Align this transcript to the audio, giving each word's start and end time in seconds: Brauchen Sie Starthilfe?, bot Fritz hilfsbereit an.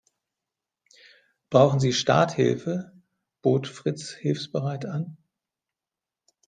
Brauchen 1.51 1.79
Sie 1.79 1.93
Starthilfe?, 1.93 2.91
bot 3.43 3.67
Fritz 3.67 4.09
hilfsbereit 4.09 4.87
an. 4.87 5.17